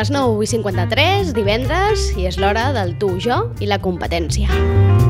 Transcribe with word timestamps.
Les 0.00 0.08
9 0.08 0.40
i 0.40 0.46
53, 0.48 1.34
divendres, 1.36 2.06
i 2.16 2.24
és 2.30 2.38
l'hora 2.40 2.70
del 2.72 2.94
tu, 2.96 3.18
jo 3.20 3.42
i 3.60 3.68
la 3.68 3.82
competència. 3.84 5.09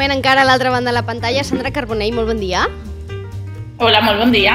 Moment 0.00 0.16
encara 0.16 0.40
a 0.40 0.48
l'altra 0.48 0.70
banda 0.72 0.88
de 0.88 0.94
la 0.96 1.04
pantalla, 1.04 1.44
Sandra 1.44 1.68
Carbonell, 1.76 2.14
molt 2.16 2.30
bon 2.32 2.38
dia. 2.40 2.62
Hola, 3.76 4.00
molt 4.00 4.16
bon 4.22 4.32
dia. 4.32 4.54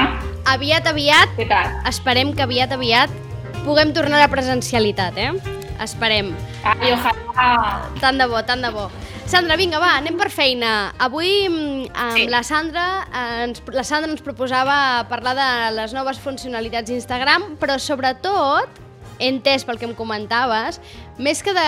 Aviat, 0.50 0.86
aviat, 0.90 1.36
Què 1.38 1.46
tal? 1.46 1.70
esperem 1.86 2.32
que 2.34 2.42
aviat, 2.42 2.72
aviat 2.74 3.10
puguem 3.62 3.92
tornar 3.94 4.18
a 4.18 4.24
la 4.24 4.28
presencialitat, 4.30 5.14
eh? 5.18 5.30
Esperem. 5.82 6.32
Ai, 6.66 6.90
ojalà. 6.96 7.86
Tant 8.02 8.18
de 8.18 8.26
bo, 8.26 8.42
tant 8.42 8.62
de 8.62 8.70
bo. 8.74 8.88
Sandra, 9.26 9.54
vinga, 9.58 9.78
va, 9.78 9.92
anem 10.00 10.18
per 10.18 10.30
feina. 10.34 10.92
Avui 10.98 11.46
mm, 11.48 11.94
amb 11.94 12.18
Sí. 12.18 12.26
la 12.30 12.42
Sandra 12.42 13.06
eh, 13.06 13.44
ens, 13.46 13.62
la 13.70 13.84
Sandra 13.86 14.10
ens 14.10 14.22
proposava 14.22 15.06
parlar 15.10 15.34
de 15.38 15.48
les 15.76 15.94
noves 15.94 16.18
funcionalitats 16.18 16.90
d'Instagram, 16.90 17.54
però 17.62 17.78
sobretot, 17.78 18.82
he 19.18 19.30
entès 19.30 19.62
pel 19.64 19.78
que 19.78 19.86
em 19.86 19.94
comentaves, 19.94 20.80
més 21.18 21.42
que 21.42 21.54
de 21.54 21.66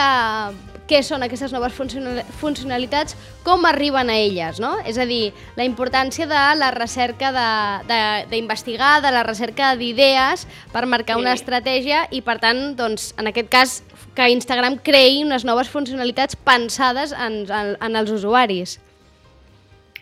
què 0.89 1.03
són 1.05 1.23
aquestes 1.23 1.53
noves 1.53 1.73
funcional- 1.77 2.25
funcionalitats, 2.41 3.15
com 3.45 3.65
arriben 3.69 4.09
a 4.11 4.17
elles, 4.17 4.59
no? 4.59 4.79
És 4.89 4.97
a 4.99 5.05
dir, 5.05 5.35
la 5.57 5.65
importància 5.65 6.27
de 6.27 6.41
la 6.59 6.71
recerca 6.71 7.31
de- 7.33 7.85
de- 7.93 8.27
d'investigar, 8.31 9.03
de, 9.03 9.09
de 9.09 9.13
la 9.13 9.23
recerca 9.23 9.77
d'idees 9.77 10.47
per 10.73 10.87
marcar 10.87 11.17
Sí. 11.17 11.21
una 11.23 11.33
estratègia 11.35 12.09
i, 12.11 12.23
per 12.23 12.39
tant, 12.41 12.75
doncs, 12.77 13.15
en 13.19 13.27
aquest 13.27 13.49
cas, 13.49 13.83
que 14.15 14.29
Instagram 14.31 14.79
creï 14.83 15.23
unes 15.25 15.45
noves 15.45 15.69
funcionalitats 15.69 16.35
pensades 16.37 17.13
en, 17.13 17.45
en, 17.51 17.77
en 17.81 17.97
els 17.97 18.11
usuaris. 18.11 18.81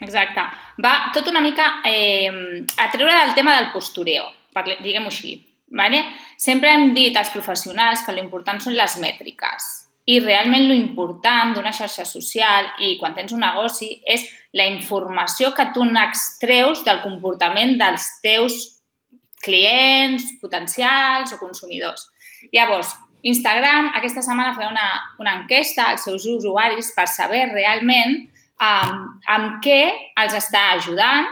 Exacte. 0.01 0.41
Va 0.83 1.11
tot 1.15 1.27
una 1.29 1.41
mica 1.41 1.81
eh, 1.85 2.65
a 2.77 2.91
treure 2.93 3.13
el 3.25 3.35
tema 3.35 3.57
del 3.57 3.73
postureo, 3.73 4.27
diguem-ho 4.83 5.09
així. 5.09 5.43
Vale? 5.69 6.05
Sempre 6.39 6.71
hem 6.73 6.95
dit 6.95 7.17
als 7.17 7.31
professionals 7.31 8.05
que 8.07 8.13
l'important 8.13 8.61
són 8.63 8.77
les 8.77 8.97
mètriques 9.03 9.86
i 10.07 10.21
realment 10.23 10.69
l'important 10.71 11.53
d'una 11.55 11.73
xarxa 11.75 12.05
social 12.07 12.69
i 12.79 12.95
quan 13.01 13.15
tens 13.17 13.35
un 13.35 13.43
negoci 13.43 13.89
és 14.07 14.23
la 14.55 14.69
informació 14.71 15.51
que 15.55 15.67
tu 15.75 15.85
n'extreus 15.85 16.85
del 16.87 17.03
comportament 17.03 17.75
dels 17.81 18.07
teus 18.23 18.61
clients, 19.43 20.29
potencials 20.41 21.35
o 21.35 21.41
consumidors. 21.43 22.07
Llavors, 22.55 22.95
Instagram 23.27 23.91
aquesta 23.99 24.23
setmana 24.23 24.55
feia 24.55 24.71
una, 24.71 24.87
una 25.19 25.35
enquesta 25.41 25.91
als 25.91 26.07
seus 26.07 26.27
usuaris 26.31 26.93
per 26.95 27.09
saber 27.11 27.49
realment 27.51 28.21
um, 28.63 29.01
amb 29.27 29.59
què 29.65 29.81
els 30.23 30.37
està 30.39 30.69
ajudant, 30.77 31.27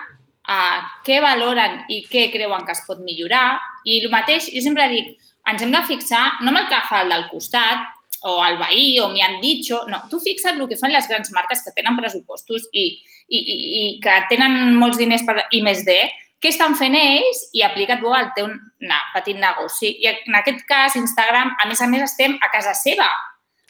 uh, 0.51 0.81
què 1.07 1.21
valoren 1.23 1.85
i 1.89 2.03
què 2.11 2.27
creuen 2.35 2.67
que 2.67 2.75
es 2.75 2.83
pot 2.89 3.03
millorar. 3.07 3.61
I 3.87 4.03
el 4.03 4.11
mateix, 4.11 4.51
jo 4.51 4.65
sempre 4.65 4.89
dic, 4.91 5.15
ens 5.47 5.63
hem 5.63 5.75
de 5.75 5.85
fixar 5.87 6.25
no 6.43 6.51
en 6.51 6.63
el 6.65 6.71
que 6.73 6.83
fa 6.89 7.05
el 7.05 7.15
del 7.15 7.29
costat, 7.31 7.94
o 8.25 8.35
el 8.45 8.59
veí, 8.59 8.99
o 9.01 9.09
m'hi 9.13 9.23
han 9.23 9.41
dicho, 9.41 9.83
no, 9.89 10.03
tu 10.11 10.21
fixa't 10.21 10.57
el 10.57 10.69
que 10.69 10.79
fan 10.81 10.93
les 10.93 11.09
grans 11.09 11.31
marques 11.37 11.63
que 11.65 11.73
tenen 11.77 11.97
pressupostos 11.99 12.69
i, 12.73 12.87
i, 13.29 13.39
i, 13.39 13.57
i 13.81 13.83
que 14.05 14.15
tenen 14.31 14.77
molts 14.81 15.01
diners 15.01 15.27
per 15.29 15.43
I 15.53 15.61
més 15.67 15.85
D, 15.85 15.97
què 16.41 16.51
estan 16.53 16.77
fent 16.77 16.97
ells 16.97 17.43
i 17.57 17.65
aplica't-ho 17.65 18.13
al 18.13 18.31
teu 18.37 18.49
na, 18.85 19.01
petit 19.15 19.37
negoci. 19.41 19.95
I 20.05 20.11
en 20.11 20.39
aquest 20.41 20.65
cas, 20.69 20.97
Instagram, 21.01 21.55
a 21.61 21.69
més 21.69 21.81
a 21.81 21.89
més, 21.89 22.05
estem 22.05 22.37
a 22.41 22.51
casa 22.53 22.75
seva. 22.77 23.09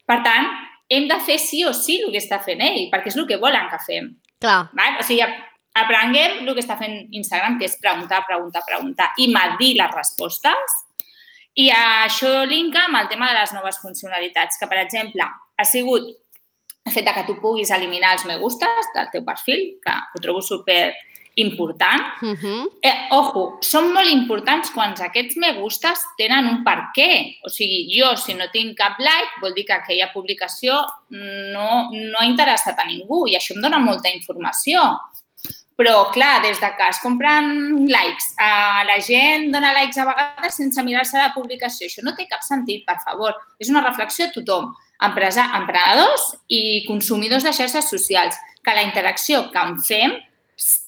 Per 0.06 0.20
tant, 0.26 0.48
hem 0.90 1.06
de 1.10 1.18
fer 1.26 1.38
sí 1.38 1.64
o 1.64 1.72
sí 1.74 2.00
el 2.02 2.10
que 2.14 2.22
està 2.22 2.40
fent 2.42 2.62
ell, 2.62 2.88
perquè 2.92 3.12
és 3.12 3.18
el 3.18 3.28
que 3.30 3.38
volen 3.42 3.70
que 3.70 3.78
fem. 3.86 4.08
Clar, 4.42 4.64
Val? 4.74 4.98
O 5.00 5.06
sigui, 5.06 5.26
aprenguem 5.78 6.42
el 6.42 6.50
que 6.52 6.64
està 6.64 6.76
fent 6.80 6.98
Instagram, 7.14 7.60
que 7.60 7.68
és 7.70 7.78
preguntar, 7.82 8.24
preguntar, 8.26 8.64
preguntar 8.66 9.12
i 9.18 9.30
medir 9.32 9.74
les 9.78 9.94
respostes. 9.94 10.80
I 11.54 11.70
això 11.70 12.42
linka 12.50 12.84
amb 12.88 12.98
el 12.98 13.08
tema 13.08 13.30
de 13.30 13.38
les 13.38 13.52
noves 13.54 13.78
funcionalitats, 13.82 14.58
que, 14.58 14.66
per 14.66 14.80
exemple, 14.82 15.22
ha 15.56 15.64
sigut 15.64 16.10
el 16.84 16.92
fet 16.92 17.08
que 17.16 17.26
tu 17.26 17.38
puguis 17.40 17.70
eliminar 17.72 18.14
els 18.16 18.24
me 18.28 18.36
gustes 18.38 18.92
del 18.94 19.10
teu 19.12 19.24
perfil, 19.24 19.66
que 19.82 19.94
ho 19.94 20.22
trobo 20.22 20.42
super 20.42 20.94
important. 21.36 22.02
uh 22.22 22.34
-huh. 22.34 22.70
Eh, 22.82 23.08
ojo, 23.10 23.58
són 23.60 23.92
molt 23.92 24.08
importants 24.08 24.70
quan 24.70 24.94
aquests 24.98 25.36
me 25.36 25.52
gustes 25.54 25.98
tenen 26.16 26.46
un 26.46 26.64
per 26.64 26.90
què. 26.96 27.38
O 27.44 27.48
sigui, 27.48 27.88
jo, 27.98 28.16
si 28.16 28.34
no 28.34 28.44
tinc 28.52 28.76
cap 28.76 28.98
like, 28.98 29.40
vol 29.40 29.54
dir 29.54 29.64
que 29.64 29.72
aquella 29.72 30.12
publicació 30.12 30.84
no, 31.08 31.90
no 31.90 32.18
ha 32.18 32.26
interessat 32.26 32.78
a 32.78 32.84
ningú 32.84 33.26
i 33.26 33.34
això 33.36 33.54
em 33.54 33.62
dona 33.62 33.78
molta 33.78 34.08
informació. 34.08 34.80
Però, 35.76 36.10
clar, 36.14 36.40
des 36.44 36.60
de 36.62 36.68
que 36.78 36.88
es 36.88 37.00
compren 37.02 37.48
likes, 37.90 38.28
eh, 38.38 38.84
la 38.86 38.98
gent 39.02 39.48
dona 39.50 39.72
likes 39.74 39.98
a 39.98 40.04
vegades 40.06 40.54
sense 40.54 40.82
mirar-se 40.86 41.18
la 41.18 41.32
publicació. 41.34 41.88
Això 41.88 42.04
no 42.06 42.14
té 42.14 42.28
cap 42.30 42.42
sentit, 42.46 42.84
per 42.86 43.00
favor. 43.04 43.34
És 43.58 43.70
una 43.70 43.82
reflexió 43.82 44.28
a 44.28 44.32
tothom, 44.36 44.70
empresa, 45.02 45.48
emprenedors 45.58 46.36
i 46.48 46.84
consumidors 46.86 47.42
de 47.42 47.52
xarxes 47.52 47.90
socials, 47.90 48.38
que 48.62 48.74
la 48.74 48.86
interacció 48.86 49.50
que 49.50 49.58
en 49.58 49.80
fem 49.82 50.14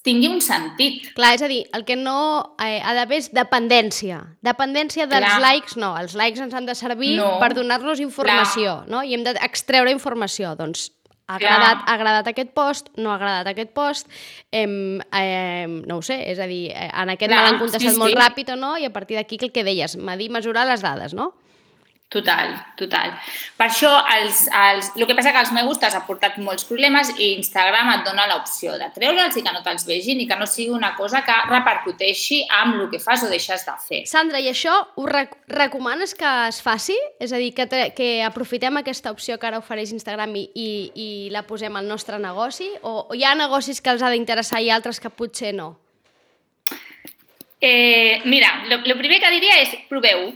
tingui 0.06 0.28
un 0.30 0.41
sentit. 0.41 1.08
Clar, 1.16 1.32
és 1.34 1.42
a 1.42 1.48
dir, 1.50 1.64
el 1.74 1.82
que 1.84 1.97
no 1.98 2.54
eh, 2.62 2.78
ha 2.78 2.94
d'haver 2.94 3.18
és 3.18 3.32
dependència. 3.34 4.20
Dependència 4.47 5.08
dels 5.10 5.26
Clar. 5.26 5.41
likes, 5.42 5.74
no. 5.76 5.97
Els 5.98 6.14
likes 6.14 6.41
ens 6.41 6.54
han 6.54 6.68
de 6.68 6.76
servir 6.78 7.16
No. 7.18 7.41
per 7.42 7.53
donar-nos 7.58 7.98
informació, 8.00 8.84
no? 8.86 9.03
I 9.03 9.14
hem 9.18 9.24
d'extreure 9.26 9.91
informació. 9.91 10.54
Doncs 10.54 10.92
ha 11.26 11.37
agradat, 11.37 11.82
ha 11.87 11.94
agradat 11.94 12.28
aquest 12.31 12.53
post, 12.54 12.91
no 12.97 13.10
ha 13.10 13.16
agradat 13.19 13.50
aquest 13.50 13.72
post, 13.75 14.10
em, 14.54 15.00
em, 15.19 15.81
no 15.88 15.98
ho 15.98 16.04
sé, 16.06 16.20
és 16.31 16.38
a 16.38 16.47
dir, 16.47 16.70
eh, 16.70 16.87
en 16.87 17.10
aquest 17.16 17.32
Clar, 17.32 17.41
me 17.41 17.48
l'han 17.48 17.59
contestat 17.62 17.92
sí, 17.92 17.98
molt 17.98 18.14
sí. 18.14 18.19
ràpid 18.20 18.53
o 18.54 18.56
no, 18.60 18.76
i 18.78 18.87
a 18.87 18.92
partir 18.94 19.19
d'aquí 19.19 19.41
el 19.42 19.50
que 19.53 19.66
deies, 19.66 19.97
medir, 19.98 20.31
mesurar 20.31 20.66
les 20.70 20.84
dades, 20.86 21.15
no? 21.19 21.32
Total, 22.08 22.52
total. 22.78 23.16
Per 23.58 23.66
això, 23.66 23.88
els, 24.14 24.44
els, 24.54 24.92
el 24.94 25.08
que 25.08 25.14
passa 25.18 25.32
que 25.34 25.40
els 25.42 25.50
me 25.50 25.64
gustes 25.66 25.94
ha 25.96 26.04
portat 26.06 26.36
molts 26.38 26.62
problemes 26.68 27.08
i 27.16 27.32
Instagram 27.34 27.88
et 27.96 28.04
dona 28.06 28.28
l'opció 28.30 28.76
de 28.78 28.86
treure'ls 28.94 29.34
i 29.34 29.42
que 29.42 29.50
no 29.50 29.64
te'ls 29.64 29.82
vegin 29.88 30.22
i 30.22 30.26
que 30.30 30.38
no 30.38 30.46
sigui 30.46 30.70
una 30.76 30.92
cosa 30.94 31.24
que 31.26 31.34
repercuteixi 31.50 32.44
amb 32.60 32.78
el 32.78 32.86
que 32.92 33.00
fas 33.02 33.26
o 33.26 33.32
deixes 33.32 33.66
de 33.66 33.74
fer. 33.88 34.00
Sandra, 34.06 34.38
i 34.38 34.46
això 34.52 34.76
ho 34.94 35.08
rec 35.10 35.34
recomanes 35.50 36.14
que 36.14 36.30
es 36.46 36.62
faci? 36.62 36.94
És 37.18 37.34
a 37.34 37.42
dir, 37.42 37.50
que, 37.58 37.66
que 37.98 38.10
aprofitem 38.22 38.78
aquesta 38.78 39.10
opció 39.10 39.40
que 39.42 39.50
ara 39.50 39.58
ofereix 39.58 39.90
Instagram 39.98 40.38
i, 40.38 40.46
i, 40.54 40.70
i 40.94 41.10
la 41.34 41.42
posem 41.42 41.74
al 41.74 41.90
nostre 41.90 42.22
negoci? 42.22 42.70
O, 42.86 43.00
o 43.10 43.18
hi 43.18 43.26
ha 43.26 43.34
negocis 43.34 43.82
que 43.82 43.90
els 43.90 44.06
ha 44.06 44.14
d'interessar 44.14 44.62
i 44.62 44.70
altres 44.70 45.02
que 45.02 45.10
potser 45.10 45.56
no? 45.58 45.72
Eh, 47.58 48.22
mira, 48.30 48.60
el 48.70 48.82
primer 48.94 49.18
que 49.18 49.38
diria 49.40 49.62
és 49.66 49.78
proveu 49.90 50.28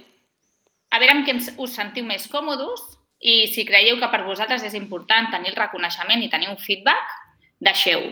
a 0.91 0.99
veure 0.99 1.15
amb 1.15 1.27
què 1.27 1.37
us 1.62 1.77
sentiu 1.77 2.06
més 2.06 2.27
còmodes 2.31 2.83
i 3.21 3.45
si 3.53 3.67
creieu 3.69 3.99
que 4.01 4.09
per 4.11 4.25
vosaltres 4.25 4.65
és 4.67 4.75
important 4.78 5.31
tenir 5.33 5.53
el 5.53 5.61
reconeixement 5.61 6.23
i 6.25 6.31
tenir 6.33 6.51
un 6.51 6.59
feedback, 6.59 7.15
deixeu. 7.61 8.09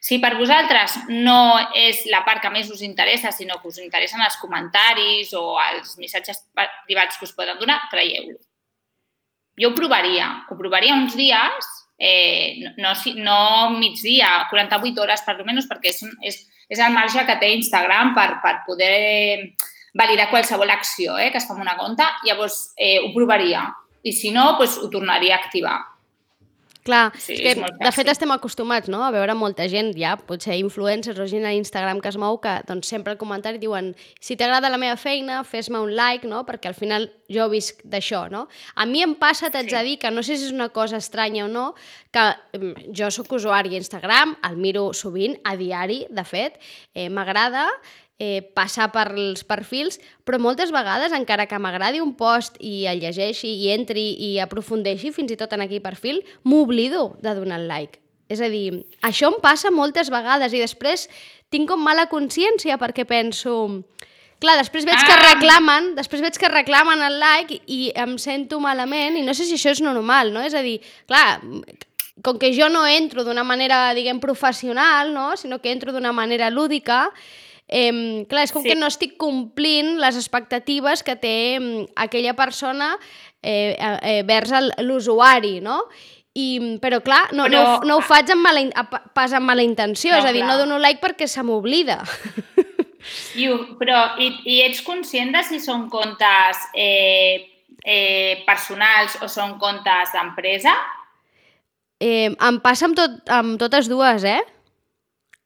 Si 0.00 0.20
per 0.22 0.36
vosaltres 0.38 0.94
no 1.10 1.58
és 1.74 2.04
la 2.12 2.22
part 2.24 2.40
que 2.42 2.52
més 2.54 2.70
us 2.70 2.84
interessa, 2.86 3.32
sinó 3.34 3.58
que 3.60 3.72
us 3.72 3.80
interessen 3.82 4.22
els 4.22 4.38
comentaris 4.38 5.32
o 5.34 5.56
els 5.58 5.96
missatges 5.98 6.44
privats 6.86 7.18
que 7.18 7.26
us 7.26 7.34
poden 7.34 7.58
donar, 7.58 7.80
creieu-lo. 7.90 8.38
Jo 9.60 9.70
ho 9.70 9.74
provaria. 9.74 10.30
Ho 10.50 10.56
provaria 10.58 10.94
uns 10.94 11.18
dies, 11.18 11.70
eh, 11.98 12.62
no, 12.78 12.94
no, 13.26 13.38
migdia, 13.78 14.46
48 14.50 15.02
hores 15.02 15.26
per 15.26 15.36
almenys, 15.36 15.68
perquè 15.70 15.90
és, 15.90 16.02
és, 16.30 16.40
és 16.70 16.78
el 16.78 16.94
marge 16.94 17.26
que 17.26 17.38
té 17.42 17.50
Instagram 17.58 18.14
per, 18.14 18.28
per 18.42 18.60
poder 18.66 19.54
validar 19.94 20.28
qualsevol 20.30 20.70
acció 20.70 21.16
eh, 21.18 21.30
que 21.30 21.38
es 21.38 21.46
fa 21.46 21.54
amb 21.54 21.62
una 21.62 21.76
compte, 21.78 22.04
llavors 22.26 22.72
eh, 22.76 22.98
ho 23.00 23.12
provaria. 23.14 23.68
I 24.04 24.12
si 24.12 24.30
no, 24.34 24.56
doncs, 24.58 24.78
ho 24.82 24.90
tornaria 24.92 25.36
a 25.38 25.42
activar. 25.46 25.78
Clar, 26.84 27.14
Sí, 27.16 27.32
és 27.32 27.54
que, 27.56 27.64
és 27.64 27.76
de 27.80 27.90
fet 27.96 28.10
estem 28.12 28.28
acostumats 28.34 28.90
no? 28.92 28.98
a 29.06 29.08
veure 29.14 29.32
molta 29.32 29.64
gent, 29.72 29.94
ja, 29.96 30.18
potser 30.20 30.58
influencers 30.60 31.16
o 31.16 31.24
gent 31.24 31.46
a 31.48 31.54
Instagram 31.56 32.02
que 32.04 32.10
es 32.12 32.18
mou, 32.20 32.36
que 32.44 32.58
doncs, 32.68 32.90
sempre 32.92 33.14
al 33.14 33.16
comentari 33.16 33.56
diuen 33.62 33.94
si 34.20 34.36
t'agrada 34.36 34.68
la 34.68 34.76
meva 34.76 34.98
feina, 35.00 35.38
fes-me 35.48 35.80
un 35.80 35.94
like, 35.96 36.28
no? 36.28 36.42
perquè 36.44 36.68
al 36.68 36.76
final 36.76 37.08
jo 37.32 37.48
visc 37.48 37.80
d'això. 37.88 38.26
No? 38.28 38.44
A 38.76 38.84
mi 38.84 39.00
em 39.00 39.16
passa, 39.16 39.48
t'haig 39.48 39.70
Sí. 39.72 39.76
de 39.78 39.82
dir, 39.88 39.98
que 39.98 40.10
no 40.12 40.22
sé 40.22 40.36
si 40.36 40.50
és 40.50 40.52
una 40.52 40.68
cosa 40.76 41.00
estranya 41.00 41.46
o 41.46 41.48
no, 41.48 41.70
que 42.12 42.26
em, 42.52 42.74
jo 42.92 43.08
sóc 43.10 43.32
usuari 43.32 43.72
a 43.72 43.80
Instagram, 43.80 44.36
el 44.44 44.60
miro 44.60 44.90
sovint, 44.92 45.40
a 45.42 45.56
diari, 45.56 46.04
de 46.10 46.24
fet, 46.28 46.60
eh, 46.92 47.08
m'agrada, 47.08 47.70
eh, 48.18 48.42
passar 48.54 48.90
per 48.94 49.08
els 49.12 49.44
perfils, 49.46 49.98
però 50.24 50.38
moltes 50.38 50.72
vegades, 50.74 51.12
encara 51.16 51.46
que 51.50 51.58
m'agradi 51.58 52.02
un 52.02 52.14
post 52.18 52.56
i 52.60 52.86
el 52.90 53.02
llegeixi 53.02 53.50
i 53.64 53.72
entri 53.74 54.12
i 54.28 54.38
aprofundeixi 54.42 55.12
fins 55.14 55.34
i 55.34 55.38
tot 55.40 55.52
en 55.56 55.64
aquell 55.64 55.82
perfil, 55.84 56.22
m'oblido 56.44 57.14
de 57.22 57.34
donar 57.34 57.60
el 57.62 57.68
like. 57.68 58.00
És 58.28 58.40
a 58.40 58.48
dir, 58.48 58.84
això 59.04 59.28
em 59.32 59.40
passa 59.42 59.70
moltes 59.70 60.08
vegades 60.10 60.54
i 60.54 60.62
després 60.62 61.08
tinc 61.52 61.68
com 61.70 61.82
mala 61.82 62.08
consciència 62.10 62.78
perquè 62.80 63.06
penso... 63.08 63.84
Clar, 64.42 64.58
després 64.58 64.84
veig 64.84 64.98
que 65.06 65.14
ah! 65.14 65.20
reclamen, 65.30 65.92
després 65.96 66.20
veig 66.20 66.36
que 66.36 66.50
reclamen 66.50 67.00
el 67.06 67.14
like 67.22 67.60
i 67.70 67.92
em 67.96 68.16
sento 68.20 68.58
malament 68.60 69.14
i 69.16 69.22
no 69.24 69.32
sé 69.32 69.46
si 69.46 69.54
això 69.56 69.70
és 69.72 69.80
normal, 69.80 70.34
no? 70.34 70.42
És 70.44 70.56
a 70.58 70.60
dir, 70.60 70.80
clar, 71.08 71.38
com 72.22 72.38
que 72.38 72.50
jo 72.54 72.68
no 72.68 72.84
entro 72.86 73.24
d'una 73.24 73.44
manera, 73.46 73.94
diguem, 73.96 74.20
professional, 74.20 75.14
no? 75.14 75.36
sinó 75.36 75.60
que 75.62 75.72
entro 75.72 75.94
d'una 75.94 76.12
manera 76.12 76.50
lúdica, 76.50 77.08
Eh, 77.68 78.26
clar, 78.28 78.44
és 78.44 78.52
com 78.52 78.62
sí. 78.62 78.70
que 78.70 78.76
no 78.76 78.90
estic 78.90 79.14
complint 79.20 79.94
les 80.02 80.18
expectatives 80.20 81.02
que 81.02 81.16
té 81.16 81.36
aquella 81.96 82.34
persona 82.36 82.92
eh, 83.40 83.72
eh, 83.78 84.20
vers 84.28 84.52
l'usuari, 84.84 85.60
no? 85.64 85.84
I, 86.34 86.78
però 86.82 86.98
clar, 87.00 87.28
no, 87.32 87.46
però... 87.46 87.62
no, 87.62 87.88
no 87.88 87.96
ho 88.00 88.02
faig 88.02 88.32
amb 88.34 88.42
mala, 88.42 88.84
pas 89.14 89.32
amb 89.32 89.46
mala 89.46 89.62
intenció, 89.62 90.12
no, 90.12 90.18
és 90.18 90.26
a 90.26 90.32
dir, 90.34 90.42
clar. 90.42 90.50
no 90.50 90.64
dono 90.64 90.80
like 90.82 91.00
perquè 91.02 91.28
se 91.30 91.44
m'oblida. 91.46 92.00
I, 93.38 93.48
però, 93.78 94.00
i, 94.18 94.30
I 94.48 94.60
ets 94.64 94.82
conscient 94.82 95.30
de 95.34 95.44
si 95.46 95.60
són 95.62 95.86
comptes 95.92 96.60
eh, 96.74 97.44
eh, 97.84 98.42
personals 98.48 99.18
o 99.22 99.28
són 99.30 99.58
comptes 99.62 100.14
d'empresa? 100.16 100.74
Eh, 102.02 102.32
em 102.32 102.58
passa 102.64 102.88
amb, 102.88 102.98
tot, 102.98 103.20
amb 103.30 103.58
totes 103.60 103.88
dues, 103.92 104.26
eh? 104.26 104.40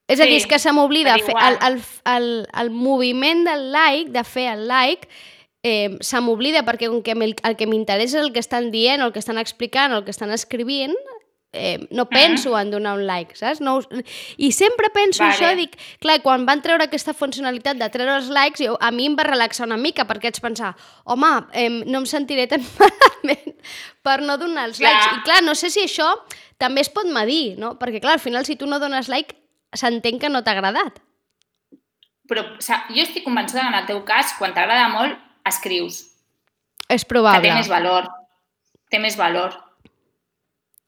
És 0.08 0.20
a 0.20 0.24
dir, 0.24 0.38
és 0.40 0.46
que 0.48 0.58
se 0.58 0.72
m'oblida 0.72 1.18
el, 1.18 1.58
el, 1.66 1.80
el, 2.08 2.28
el 2.62 2.70
moviment 2.72 3.44
del 3.44 3.68
like, 3.74 4.08
de 4.14 4.24
fer 4.24 4.46
el 4.54 4.64
like, 4.70 5.08
eh, 5.62 5.98
se 6.00 6.20
m'oblida 6.24 6.64
perquè 6.64 6.88
com 6.88 7.02
que 7.04 7.12
el, 7.12 7.34
el 7.36 7.56
que 7.60 7.68
m'interessa 7.68 8.18
és 8.18 8.24
el 8.24 8.32
que 8.32 8.40
estan 8.40 8.70
dient, 8.72 9.04
el 9.04 9.12
que 9.12 9.20
estan 9.20 9.38
explicant, 9.38 9.92
el 9.92 10.06
que 10.06 10.14
estan 10.14 10.32
escrivint, 10.32 10.96
eh, 11.52 11.88
no 11.90 12.08
penso 12.08 12.58
en 12.58 12.70
donar 12.70 12.96
un 12.96 13.06
like, 13.06 13.36
saps? 13.36 13.60
No, 13.60 13.80
I 14.36 14.52
sempre 14.52 14.90
penso 14.94 15.24
vale. 15.24 15.34
això, 15.34 15.52
dic, 15.56 15.76
clar, 16.00 16.20
quan 16.22 16.44
van 16.48 16.62
treure 16.64 16.84
aquesta 16.88 17.14
funcionalitat 17.16 17.80
de 17.80 17.88
treure 17.92 18.18
els 18.20 18.28
likes, 18.32 18.64
jo, 18.64 18.76
a 18.80 18.92
mi 18.94 19.08
em 19.08 19.16
va 19.18 19.26
relaxar 19.28 19.66
una 19.66 19.78
mica, 19.80 20.06
perquè 20.08 20.30
vaig 20.30 20.42
pensar, 20.44 20.74
home, 21.04 21.32
eh, 21.52 21.68
no 21.88 22.02
em 22.04 22.08
sentiré 22.08 22.46
tan 22.50 22.64
malament 22.80 23.56
per 24.04 24.20
no 24.22 24.38
donar 24.40 24.68
els 24.68 24.80
clar. 24.80 24.92
likes. 24.92 25.16
I 25.16 25.26
clar, 25.28 25.42
no 25.46 25.56
sé 25.58 25.72
si 25.72 25.84
això 25.84 26.10
també 26.60 26.84
es 26.84 26.92
pot 26.92 27.08
medir, 27.08 27.56
no? 27.58 27.76
Perquè 27.80 28.02
clar, 28.04 28.18
al 28.18 28.24
final, 28.24 28.44
si 28.48 28.56
tu 28.60 28.68
no 28.68 28.80
dones 28.82 29.08
like, 29.08 29.37
s'entén 29.74 30.18
que 30.18 30.30
no 30.32 30.42
t'ha 30.42 30.56
agradat. 30.56 31.00
Però 32.28 32.44
o 32.44 32.60
sigui, 32.60 32.98
jo 32.98 33.06
estic 33.06 33.24
convençuda 33.24 33.64
que 33.64 33.72
en 33.72 33.78
el 33.80 33.88
teu 33.88 34.02
cas, 34.08 34.34
quan 34.38 34.54
t'agrada 34.56 34.88
molt, 34.92 35.16
escrius. 35.48 36.02
És 36.88 37.04
probable. 37.04 37.40
Que 37.42 37.48
té 37.48 37.56
més 37.56 37.70
valor. 37.72 38.10
Té 38.88 39.00
més 39.00 39.16
valor. 39.16 39.56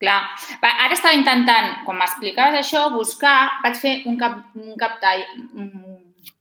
Clar. 0.01 0.21
Ara 0.65 0.95
estava 0.97 1.17
intentant, 1.17 1.83
quan 1.85 1.99
m'explicaves 2.01 2.63
això, 2.63 2.87
buscar, 2.93 3.61
vaig 3.65 3.77
fer 3.77 3.99
un 4.09 4.17
cap, 4.21 4.39
un 4.57 4.77
captall, 4.81 5.27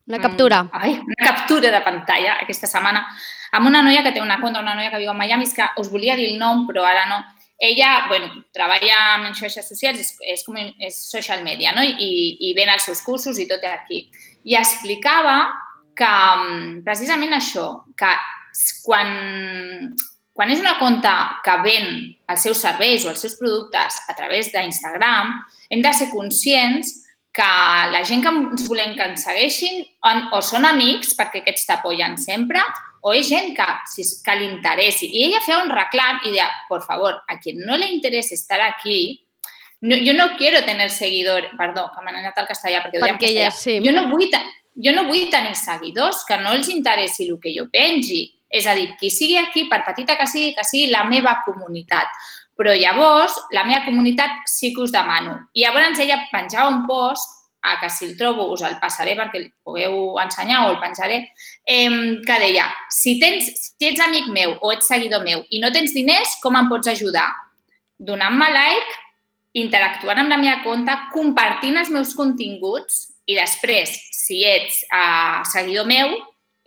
una 0.08 0.20
captura. 0.24 0.64
Ai, 0.72 0.96
una 1.04 1.20
captura 1.20 1.72
de 1.72 1.82
pantalla 1.84 2.38
aquesta 2.40 2.68
setmana 2.72 3.04
amb 3.52 3.68
una 3.68 3.82
noia 3.82 4.04
que 4.06 4.14
té 4.14 4.22
una 4.22 4.40
conta, 4.42 4.62
una 4.62 4.76
noia 4.78 4.92
que 4.94 5.02
viu 5.02 5.12
a 5.12 5.18
Miami, 5.18 5.48
és 5.48 5.54
que 5.58 5.68
us 5.82 5.90
volia 5.92 6.16
dir 6.18 6.32
el 6.32 6.40
nom, 6.42 6.66
però 6.68 6.86
ara 6.86 7.06
no. 7.10 7.20
Ella, 7.60 8.06
bueno, 8.08 8.46
treballa 8.56 9.00
en 9.28 9.34
xarxes 9.36 9.68
socials, 9.68 10.00
és, 10.00 10.14
és, 10.24 10.44
com, 10.48 10.56
és 10.56 11.00
social 11.12 11.44
media, 11.44 11.74
no? 11.76 11.84
I, 11.84 12.12
i 12.48 12.54
ven 12.56 12.72
els 12.72 12.86
seus 12.88 13.02
cursos 13.04 13.40
i 13.40 13.50
tot 13.50 13.66
aquí. 13.68 14.06
I 14.48 14.56
explicava 14.56 15.42
que 16.00 16.08
mm, 16.08 16.80
precisament 16.88 17.36
això, 17.36 17.68
que 18.00 18.14
quan, 18.86 19.12
quan 20.32 20.56
és 20.56 20.64
una 20.64 20.78
conta 20.80 21.14
que 21.44 21.58
ven 21.66 21.92
els 22.32 22.48
seus 22.48 22.64
serveis 22.64 23.04
o 23.04 23.12
els 23.12 23.20
seus 23.28 23.36
productes 23.42 24.00
a 24.08 24.16
través 24.16 24.54
d'Instagram, 24.56 25.36
hem 25.70 25.84
de 25.84 25.94
ser 25.94 26.08
conscients 26.16 26.96
que 27.36 27.50
la 27.92 28.06
gent 28.08 28.24
que 28.24 28.32
ens 28.32 28.68
volem 28.68 28.96
que 28.98 29.06
ens 29.06 29.28
segueixin 29.28 29.84
o 30.34 30.40
són 30.42 30.66
amics 30.66 31.12
perquè 31.18 31.44
aquests 31.44 31.68
t'apoyen 31.68 32.18
sempre 32.18 32.64
o 33.02 33.14
és 33.14 33.30
gent 33.30 33.54
que, 33.56 33.66
si, 33.92 34.06
que 34.26 34.36
li 34.36 34.50
interessi. 34.50 35.10
I 35.10 35.26
ella 35.30 35.42
feia 35.46 35.62
un 35.64 35.72
reclam 35.72 36.22
i 36.26 36.34
deia, 36.34 36.50
por 36.68 36.84
favor, 36.86 37.22
a 37.28 37.40
quien 37.40 37.62
no 37.66 37.78
le 37.78 37.90
interese 37.94 38.36
estar 38.36 38.60
aquí, 38.62 39.26
no, 39.82 39.96
yo 39.96 40.14
no 40.14 40.36
quiero 40.38 40.64
tener 40.66 40.90
seguidores, 40.90 41.52
perdó, 41.58 41.90
que 41.96 42.04
m'han 42.04 42.20
anat 42.20 42.38
al 42.38 42.50
castellà 42.50 42.82
perquè, 42.84 43.00
perquè 43.00 43.32
ja, 43.36 43.52
sí. 43.56 43.78
jo, 43.80 43.94
no 43.96 44.10
vull, 44.12 44.28
jo 44.76 44.96
no 44.96 45.06
vull 45.08 45.30
tenir 45.32 45.56
seguidors 45.56 46.26
que 46.28 46.38
no 46.42 46.52
els 46.58 46.68
interessi 46.74 47.30
el 47.30 47.40
que 47.40 47.56
jo 47.56 47.70
pengi. 47.72 48.28
És 48.50 48.66
a 48.66 48.74
dir, 48.74 48.96
qui 48.98 49.12
sigui 49.14 49.38
aquí, 49.38 49.68
per 49.70 49.84
petita 49.86 50.16
que 50.18 50.26
sigui, 50.28 50.56
que 50.58 50.66
sigui 50.66 50.90
la 50.90 51.04
meva 51.06 51.36
comunitat. 51.46 52.10
Però 52.58 52.74
llavors, 52.76 53.36
la 53.54 53.64
meva 53.64 53.86
comunitat 53.86 54.50
sí 54.50 54.74
que 54.74 54.82
us 54.84 54.92
demano. 54.92 55.38
I 55.54 55.64
llavors 55.64 56.02
ella 56.02 56.18
penjava 56.32 56.74
un 56.74 56.82
post 56.90 57.39
a 57.62 57.80
que 57.80 57.90
si 57.90 58.06
el 58.06 58.16
trobo 58.18 58.48
us 58.54 58.64
el 58.64 58.78
passaré 58.80 59.16
perquè 59.18 59.42
el 59.42 59.50
pugueu 59.66 60.18
ensenyar 60.22 60.64
o 60.66 60.72
el 60.74 60.80
penjaré, 60.80 61.20
eh, 61.66 61.90
que 62.26 62.40
deia, 62.40 62.70
si, 62.94 63.18
tens, 63.20 63.52
si 63.76 63.92
ets 63.92 64.02
amic 64.06 64.32
meu 64.32 64.56
o 64.62 64.72
ets 64.72 64.88
seguidor 64.88 65.26
meu 65.26 65.44
i 65.50 65.60
no 65.64 65.72
tens 65.76 65.94
diners, 65.94 66.38
com 66.44 66.58
em 66.58 66.72
pots 66.72 66.92
ajudar? 66.92 67.28
Donant-me 68.00 68.48
like, 68.56 68.98
interactuant 69.60 70.22
amb 70.22 70.32
la 70.32 70.40
meva 70.40 70.60
compta, 70.64 70.98
compartint 71.14 71.80
els 71.82 71.92
meus 71.94 72.14
continguts 72.16 73.08
i 73.30 73.38
després, 73.38 73.92
si 74.16 74.44
ets 74.48 74.84
uh, 74.90 75.44
seguidor 75.52 75.88
meu 75.90 76.16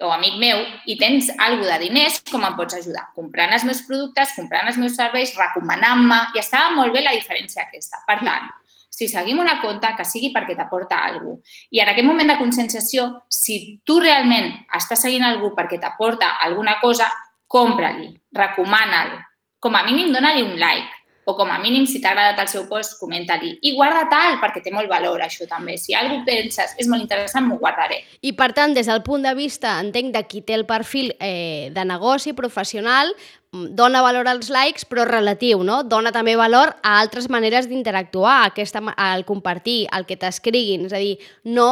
o 0.03 0.11
amic 0.11 0.35
meu 0.43 0.63
i 0.91 0.97
tens 0.99 1.29
alguna 1.39 1.79
de 1.79 1.89
diners, 1.89 2.21
com 2.31 2.43
em 2.45 2.57
pots 2.59 2.75
ajudar? 2.79 3.07
Comprant 3.17 3.55
els 3.55 3.65
meus 3.67 3.83
productes, 3.87 4.35
comprant 4.37 4.69
els 4.71 4.79
meus 4.81 4.97
serveis, 4.99 5.35
recomanant-me, 5.39 6.19
i 6.35 6.43
estava 6.43 6.75
molt 6.75 6.95
bé 6.95 7.05
la 7.05 7.15
diferència 7.15 7.65
aquesta. 7.65 8.03
Per 8.09 8.19
tant, 8.25 8.51
si 8.93 9.09
seguim 9.09 9.41
una 9.41 9.57
conta, 9.63 9.95
que 9.97 10.05
sigui 10.05 10.31
perquè 10.35 10.55
t'aporta 10.57 11.01
alguna 11.09 11.39
cosa. 11.41 11.61
I 11.73 11.81
en 11.81 11.91
aquest 11.93 12.07
moment 12.07 12.29
de 12.29 12.39
conscienciació, 12.39 13.07
si 13.33 13.59
tu 13.89 13.99
realment 14.05 14.51
estàs 14.77 15.07
seguint 15.07 15.25
algú 15.25 15.55
perquè 15.57 15.81
t'aporta 15.81 16.37
alguna 16.45 16.77
cosa, 16.83 17.09
compra-li, 17.49 18.11
recomana-li. 18.37 19.17
Com 19.63 19.79
a 19.79 19.87
mínim, 19.87 20.13
dona-li 20.13 20.45
un 20.45 20.59
like 20.61 21.03
o 21.25 21.37
com 21.37 21.51
a 21.51 21.59
mínim, 21.63 21.87
si 21.87 22.01
t'ha 22.03 22.11
agradat 22.11 22.41
el 22.43 22.49
seu 22.51 22.65
post, 22.67 22.97
comenta-li. 22.99 23.53
I 23.63 23.75
guarda 23.77 24.09
tal, 24.11 24.41
perquè 24.43 24.63
té 24.65 24.73
molt 24.75 24.91
valor, 24.91 25.23
això 25.23 25.47
també. 25.47 25.77
Si 25.79 25.95
algú 25.95 26.19
penses 26.27 26.75
és 26.83 26.89
molt 26.91 27.05
interessant, 27.05 27.47
m'ho 27.47 27.61
guardaré. 27.63 28.01
I, 28.27 28.35
per 28.39 28.51
tant, 28.57 28.75
des 28.75 28.91
del 28.91 29.05
punt 29.07 29.23
de 29.23 29.35
vista, 29.39 29.77
entenc, 29.81 30.11
de 30.17 30.25
qui 30.27 30.43
té 30.43 30.59
el 30.59 30.67
perfil 30.67 31.13
eh, 31.21 31.71
de 31.75 31.85
negoci 31.87 32.35
professional, 32.35 33.15
dona 33.53 34.01
valor 34.01 34.29
als 34.31 34.49
likes, 34.49 34.87
però 34.89 35.05
relatiu, 35.05 35.61
no? 35.67 35.83
Dona 35.85 36.09
també 36.13 36.33
valor 36.41 36.71
a 36.81 36.95
altres 37.03 37.29
maneres 37.29 37.67
d'interactuar, 37.69 38.47
aquesta, 38.49 38.81
al 38.97 39.27
compartir, 39.29 39.85
al 39.93 40.07
que 40.09 40.17
t'escriguin. 40.17 40.87
És 40.89 40.95
a 40.97 41.01
dir, 41.03 41.19
no, 41.45 41.67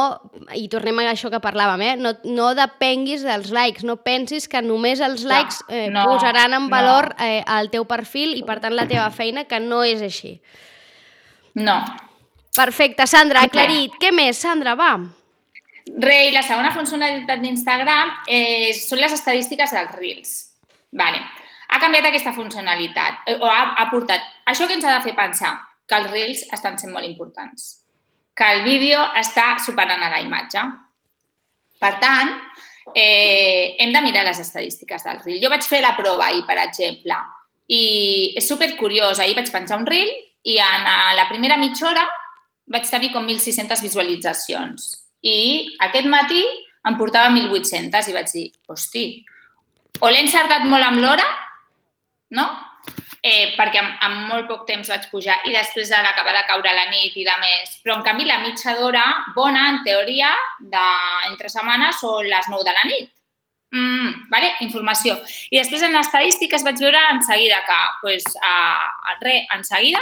i 0.53 0.67
tornem 0.69 1.01
a 1.01 1.07
això 1.09 1.31
que 1.33 1.41
parlàvem, 1.41 1.81
eh? 1.87 1.95
no, 1.97 2.13
no 2.29 2.51
depenguis 2.57 3.25
dels 3.25 3.49
likes, 3.55 3.85
no 3.87 3.97
pensis 4.05 4.45
que 4.51 4.61
només 4.61 5.01
els 5.01 5.25
likes 5.25 5.63
eh, 5.69 5.87
no, 5.89 6.05
posaran 6.05 6.53
en 6.53 6.69
valor 6.69 7.15
no. 7.15 7.25
eh, 7.25 7.41
el 7.57 7.73
teu 7.73 7.89
perfil 7.89 8.37
i, 8.37 8.45
per 8.45 8.59
tant, 8.61 8.77
la 8.77 8.85
teva 8.85 9.09
feina 9.09 9.47
que 9.49 9.59
no 9.63 9.81
és 9.81 10.05
així. 10.05 10.37
No. 11.57 11.81
Perfecte, 12.53 13.09
Sandra, 13.09 13.47
aclarit. 13.49 13.97
Què 13.97 14.13
més, 14.13 14.37
Sandra, 14.37 14.77
va? 14.77 14.93
Rei, 15.97 16.29
la 16.29 16.45
segona 16.45 16.69
funcionalitat 16.77 17.41
d'Instagram 17.41 18.19
eh, 18.29 18.69
són 18.77 19.01
les 19.01 19.17
estadístiques 19.17 19.73
dels 19.73 19.95
Reels. 19.97 20.41
Vale. 20.93 21.40
Ha 21.71 21.79
canviat 21.79 22.09
aquesta 22.09 22.33
funcionalitat, 22.35 23.23
eh, 23.27 23.37
o 23.39 23.47
ha, 23.47 23.73
ha 23.79 23.89
portat 23.91 24.23
això 24.51 24.67
que 24.67 24.75
ens 24.75 24.85
ha 24.85 24.97
de 24.97 25.05
fer 25.05 25.15
pensar, 25.15 25.53
que 25.87 25.97
els 25.97 26.11
Reels 26.11 26.45
estan 26.55 26.77
sent 26.79 26.91
molt 26.93 27.07
importants, 27.07 27.83
que 28.35 28.47
el 28.55 28.63
vídeo 28.67 29.01
està 29.19 29.53
superant 29.63 30.03
a 30.03 30.11
la 30.11 30.21
imatge. 30.23 30.63
Per 31.81 31.93
tant, 31.99 32.35
eh, 32.93 33.75
hem 33.79 33.93
de 33.93 34.01
mirar 34.03 34.25
les 34.27 34.39
estadístiques 34.39 35.03
del 35.03 35.21
Reel. 35.23 35.41
Jo 35.43 35.51
vaig 35.51 35.63
fer 35.67 35.81
la 35.81 35.95
prova 35.97 36.27
ahir, 36.27 36.43
per 36.47 36.59
exemple, 36.61 37.17
i 37.71 38.33
és 38.37 38.47
super 38.47 38.73
curiós. 38.77 39.19
Ahir 39.19 39.37
vaig 39.37 39.51
penjar 39.51 39.79
un 39.79 39.87
reel 39.87 40.11
i 40.43 40.57
en 40.59 40.87
la 41.15 41.27
primera 41.29 41.57
mitja 41.57 41.87
hora 41.89 42.03
vaig 42.71 42.87
tenir 42.89 43.11
com 43.13 43.27
1.600 43.27 43.83
visualitzacions. 43.83 44.89
I 45.21 45.77
aquest 45.87 46.07
matí 46.09 46.41
em 46.87 46.97
portava 46.97 47.29
1.800 47.31 48.09
i 48.09 48.15
vaig 48.15 48.31
dir, 48.33 48.47
hosti, 48.67 49.05
o 50.01 50.09
l'he 50.09 50.23
encertat 50.25 50.65
molt 50.65 50.87
amb 50.87 51.01
l'hora, 51.03 51.25
no? 52.37 52.49
Eh, 53.21 53.53
perquè 53.53 53.77
en, 53.77 53.89
en 54.01 54.15
molt 54.31 54.47
poc 54.49 54.63
temps 54.65 54.87
vaig 54.89 55.03
pujar 55.11 55.35
i 55.45 55.51
després 55.53 55.91
ara 55.93 56.09
acabar 56.09 56.33
de 56.33 56.41
caure 56.49 56.71
la 56.73 56.87
nit 56.89 57.13
i 57.13 57.25
de 57.27 57.35
més. 57.43 57.75
Però, 57.83 57.99
en 57.99 58.05
canvi, 58.07 58.25
la 58.25 58.39
mitja 58.41 58.73
d'hora 58.79 59.03
bona, 59.35 59.67
en 59.75 59.83
teoria, 59.85 60.31
de, 60.73 60.85
entre 61.29 61.51
setmanes 61.53 62.01
són 62.01 62.25
les 62.25 62.49
9 62.49 62.65
de 62.65 62.73
la 62.77 62.87
nit. 62.89 63.11
Mm, 63.71 64.25
vale? 64.31 64.49
Informació. 64.65 65.15
I 65.53 65.61
després 65.61 65.85
en 65.85 65.95
estadístiques 65.95 66.65
vaig 66.65 66.81
veure 66.81 66.99
en 67.11 67.21
seguida 67.23 67.61
que, 67.67 67.79
pues, 68.01 68.25
a, 68.41 69.15
re, 69.21 69.37
en 69.53 69.63
seguida, 69.63 70.01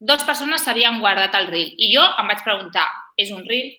dues 0.00 0.24
persones 0.24 0.64
s'havien 0.64 0.98
guardat 1.04 1.36
el 1.38 1.50
reel. 1.52 1.70
I 1.76 1.92
jo 1.92 2.02
em 2.02 2.32
vaig 2.32 2.42
preguntar, 2.42 2.88
és 3.20 3.30
un 3.36 3.44
reel? 3.46 3.70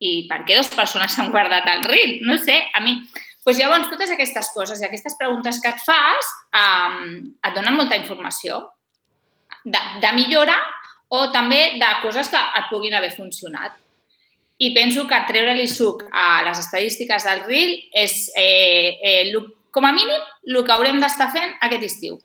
I 0.00 0.24
per 0.30 0.42
què 0.48 0.56
dues 0.56 0.72
persones 0.74 1.14
s'han 1.14 1.30
guardat 1.34 1.68
el 1.76 1.84
reel? 1.84 2.18
No 2.24 2.40
sé, 2.40 2.62
a 2.72 2.80
mi... 2.80 2.98
Pues 3.44 3.58
llavors, 3.60 3.90
totes 3.92 4.10
aquestes 4.14 4.48
coses 4.54 4.80
i 4.80 4.86
aquestes 4.86 5.18
preguntes 5.20 5.60
que 5.60 5.68
et 5.68 5.82
fas 5.84 6.30
um, 6.56 7.02
et 7.44 7.56
donen 7.56 7.76
molta 7.76 7.98
informació 8.00 8.62
de, 9.64 9.80
de 10.00 10.12
millora 10.16 10.56
o 11.12 11.26
també 11.32 11.74
de 11.80 11.90
coses 12.02 12.30
que 12.32 12.40
et 12.40 12.70
puguin 12.72 12.96
haver 12.96 13.12
funcionat. 13.12 13.76
I 14.64 14.70
penso 14.72 15.04
que 15.10 15.18
treure-li 15.28 15.66
suc 15.68 16.06
a 16.08 16.44
les 16.46 16.60
estadístiques 16.62 17.26
del 17.26 17.42
reel 17.44 17.74
és, 17.92 18.30
eh, 18.38 18.96
eh, 19.02 19.42
com 19.74 19.84
a 19.84 19.92
mínim, 19.92 20.22
el 20.46 20.62
que 20.64 20.72
haurem 20.72 21.00
d'estar 21.02 21.28
fent 21.34 21.56
aquest 21.66 21.84
estiu. 21.90 22.20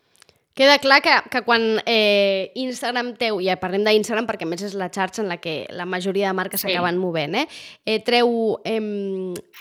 Queda 0.59 0.75
clar 0.83 0.99
que, 0.99 1.13
que 1.31 1.39
quan 1.47 1.61
eh, 1.85 2.51
Instagram 2.59 3.13
teu, 3.15 3.37
ja 3.39 3.55
parlem 3.61 3.85
d'Instagram 3.87 4.25
perquè 4.27 4.43
més 4.43 4.59
és 4.67 4.73
la 4.75 4.89
xarxa 4.91 5.21
en 5.23 5.29
la 5.31 5.37
que 5.39 5.53
la 5.71 5.85
majoria 5.87 6.27
de 6.27 6.35
marques 6.35 6.65
s'acaben 6.65 6.97
sí. 6.97 6.99
movent, 6.99 7.37
eh? 7.39 7.45
eh 7.87 8.01
treu 8.03 8.59
eh, 8.67 8.81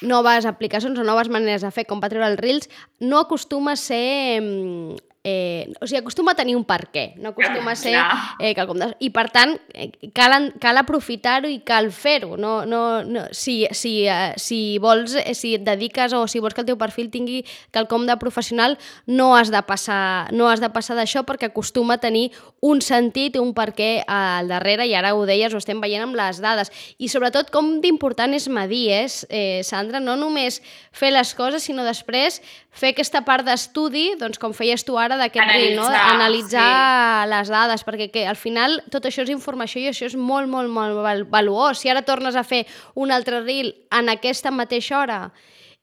noves 0.02 0.49
aplicacions 0.50 0.99
o 0.99 1.05
noves 1.07 1.31
maneres 1.31 1.62
de 1.62 1.71
fer 1.71 1.85
com 1.87 2.02
va 2.02 2.11
treure 2.11 2.26
els 2.33 2.43
Reels, 2.43 2.67
no 2.99 3.23
acostuma 3.23 3.76
a 3.76 3.78
ser 3.78 4.43
eh, 4.43 4.99
eh, 5.28 5.73
o 5.80 5.87
sigui, 5.87 6.00
acostuma 6.00 6.32
a 6.32 6.38
tenir 6.38 6.56
un 6.56 6.64
per 6.64 6.88
què, 6.92 7.04
no 7.20 7.32
acostuma 7.35 7.75
a 7.75 7.78
ser 7.78 7.94
eh, 8.40 8.54
quelcom 8.56 8.78
de... 8.80 8.88
I, 9.04 9.11
per 9.14 9.26
tant, 9.35 9.54
eh, 9.75 9.90
cal, 10.16 10.50
cal 10.62 10.80
aprofitar-ho 10.80 11.50
i 11.50 11.58
cal 11.66 11.90
fer-ho. 11.92 12.37
No, 12.40 12.62
no, 12.68 13.02
no, 13.04 13.26
si, 13.37 13.61
si, 13.76 13.92
eh, 14.08 14.32
si 14.40 14.78
vols, 14.82 15.16
eh, 15.20 15.35
si 15.37 15.54
et 15.58 15.64
dediques 15.66 16.14
o 16.16 16.25
si 16.30 16.40
vols 16.40 16.56
que 16.56 16.64
el 16.64 16.70
teu 16.70 16.78
perfil 16.80 17.11
tingui 17.12 17.42
quelcom 17.75 18.06
de 18.08 18.16
professional, 18.20 18.78
no 19.06 19.35
has 19.37 19.52
de 19.52 19.61
passar, 19.68 20.32
no 20.32 20.49
has 20.49 20.62
de 20.64 20.73
passar 20.73 20.97
d'això 20.99 21.25
perquè 21.28 21.50
acostuma 21.50 21.99
a 21.99 22.02
tenir 22.02 22.28
un 22.64 22.80
sentit 22.85 23.37
i 23.37 23.42
un 23.42 23.52
per 23.56 23.70
què 23.76 23.90
al 24.08 24.49
darrere, 24.49 24.87
i 24.88 24.97
ara 24.97 25.12
ho 25.16 25.26
deies, 25.28 25.52
ho 25.52 25.61
estem 25.61 25.82
veient 25.85 26.06
amb 26.06 26.16
les 26.18 26.40
dades. 26.44 26.73
I 26.99 27.12
sobretot, 27.12 27.52
com 27.54 27.76
d'important 27.85 28.32
és 28.37 28.49
medir, 28.49 28.87
és, 29.02 29.20
eh, 29.28 29.61
Sandra, 29.66 30.00
no 30.00 30.16
només 30.16 30.62
fer 30.92 31.12
les 31.12 31.35
coses, 31.37 31.68
sinó 31.68 31.85
després 31.85 32.40
fer 32.78 32.94
aquesta 32.94 33.25
part 33.26 33.47
d'estudi, 33.47 34.12
doncs 34.20 34.38
com 34.38 34.54
feies 34.54 34.85
tu 34.87 34.99
ara 35.00 35.18
d'aquest 35.19 35.51
reel, 35.51 35.77
no? 35.77 35.87
analitzar 35.89 36.65
sí. 36.65 37.29
les 37.33 37.53
dades, 37.53 37.85
perquè 37.87 38.09
que, 38.15 38.25
al 38.31 38.39
final 38.39 38.79
tot 38.93 39.09
això 39.09 39.25
és 39.27 39.35
informació 39.35 39.83
i 39.83 39.91
això 39.91 40.09
és 40.09 40.17
molt, 40.17 40.49
molt, 40.51 40.73
molt 40.73 41.29
valuós. 41.31 41.83
Si 41.83 41.91
ara 41.93 42.05
tornes 42.07 42.39
a 42.39 42.47
fer 42.47 42.65
un 42.95 43.13
altre 43.15 43.43
reel 43.45 43.75
en 43.95 44.11
aquesta 44.15 44.55
mateixa 44.55 44.99
hora 45.03 45.21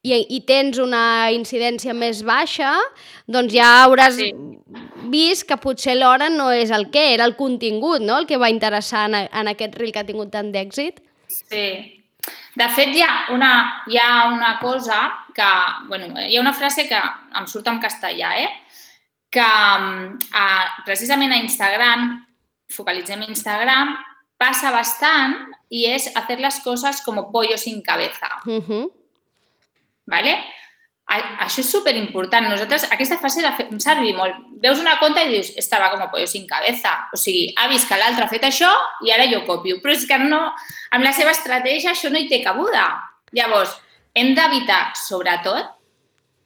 i, 0.05 0.13
i 0.37 0.39
tens 0.45 0.77
una 0.81 1.31
incidència 1.33 1.95
més 1.97 2.21
baixa, 2.25 2.75
doncs 3.25 3.55
ja 3.55 3.71
hauràs 3.83 4.19
sí. 4.19 4.31
vist 5.09 5.47
que 5.49 5.57
potser 5.61 5.97
l'hora 5.97 6.29
no 6.29 6.51
és 6.53 6.71
el 6.75 6.89
que, 6.93 7.11
era 7.15 7.25
el 7.25 7.35
contingut, 7.39 8.05
no?, 8.05 8.19
el 8.21 8.29
que 8.29 8.41
va 8.41 8.53
interessar 8.53 9.07
en, 9.09 9.21
en 9.25 9.53
aquest 9.55 9.77
reel 9.79 9.93
que 9.93 10.03
ha 10.03 10.07
tingut 10.07 10.33
tant 10.35 10.53
d'èxit. 10.53 11.01
Sí, 11.25 11.67
de 12.55 12.67
fet, 12.71 12.93
hi 12.95 13.01
ha 13.03 13.27
una, 13.35 13.51
hi 13.91 13.97
ha 13.99 14.27
una 14.31 14.57
cosa 14.61 15.01
que... 15.35 15.47
Bueno, 15.89 16.13
hi 16.21 16.37
ha 16.37 16.41
una 16.41 16.53
frase 16.53 16.87
que 16.87 17.01
em 17.35 17.47
surt 17.51 17.67
en 17.67 17.81
castellà, 17.83 18.31
eh? 18.39 18.47
Que 19.35 19.45
uh, 19.45 20.65
precisament 20.87 21.35
a 21.35 21.41
Instagram, 21.43 22.11
focalitzem 22.71 23.25
Instagram, 23.27 23.95
passa 24.39 24.71
bastant 24.73 25.35
i 25.71 25.85
és 25.91 26.07
hacer 26.15 26.39
les 26.43 26.59
coses 26.63 27.01
com 27.05 27.19
pollo 27.31 27.57
sin 27.57 27.81
cabeza. 27.81 28.29
Uh 28.45 28.63
-huh. 28.63 28.85
¿Vale? 30.05 30.43
Això 31.05 31.61
és 31.61 31.69
superimportant. 31.69 32.47
Nosaltres 32.49 32.87
aquesta 32.91 33.19
frase 33.21 33.41
la 33.41 33.53
fem 33.53 33.79
servir 33.79 34.15
molt. 34.15 34.35
Veus 34.61 34.79
una 34.79 34.97
conta 34.97 35.21
i 35.21 35.29
dius, 35.29 35.51
estava 35.55 35.91
com 35.91 36.01
a 36.01 36.09
pollo 36.09 36.25
sin 36.27 36.47
cabeza. 36.47 37.09
O 37.13 37.17
sigui, 37.17 37.53
ha 37.57 37.67
vist 37.67 37.87
que 37.87 37.97
l'altre 37.97 38.23
ha 38.25 38.27
fet 38.27 38.43
això 38.43 38.71
i 39.05 39.11
ara 39.11 39.27
jo 39.29 39.45
copio. 39.45 39.79
Però 39.81 39.93
és 39.93 40.07
que 40.07 40.17
no, 40.17 40.55
amb 40.91 41.03
la 41.03 41.13
seva 41.13 41.31
estratègia 41.31 41.91
això 41.91 42.09
no 42.09 42.17
hi 42.17 42.27
té 42.27 42.41
cabuda. 42.43 42.87
Llavors, 43.31 43.75
hem 44.15 44.33
d'evitar, 44.33 44.95
sobretot, 44.95 45.74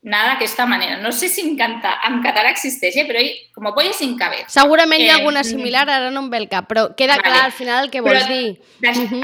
anar 0.06 0.22
d'aquesta 0.30 0.66
manera. 0.66 0.98
No 0.98 1.12
sé 1.12 1.28
si 1.28 1.42
en, 1.42 1.58
canta, 1.58 1.98
en 2.08 2.22
català 2.24 2.54
existeix, 2.54 2.96
eh? 3.02 3.06
però 3.08 3.24
com 3.56 3.68
pollo 3.76 3.92
sin 3.94 4.16
cabeza. 4.18 4.48
Segurament 4.54 5.02
eh, 5.02 5.08
hi 5.08 5.10
ha 5.12 5.18
alguna 5.20 5.44
similar, 5.44 5.84
ara 5.90 6.10
no 6.14 6.24
em 6.24 6.30
ve 6.32 6.40
el 6.40 6.48
cap, 6.52 6.70
però 6.70 6.88
queda 6.96 7.18
vale. 7.18 7.28
clar 7.28 7.44
al 7.50 7.56
final 7.56 7.84
el 7.86 7.92
que 7.92 8.04
vols 8.06 8.24
però, 8.24 8.32
dir. 8.32 8.56